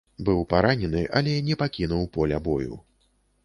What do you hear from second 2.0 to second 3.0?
поля бою.